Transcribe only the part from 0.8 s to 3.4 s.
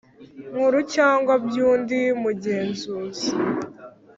cyangwa by undi mugenzuzi